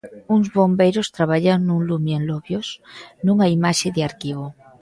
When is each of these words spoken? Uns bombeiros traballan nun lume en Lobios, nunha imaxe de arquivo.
Uns 0.35 0.47
bombeiros 0.57 1.07
traballan 1.17 1.59
nun 1.67 1.81
lume 1.89 2.13
en 2.17 2.23
Lobios, 2.29 2.67
nunha 3.25 3.47
imaxe 3.57 3.87
de 3.95 4.01
arquivo. 4.09 4.45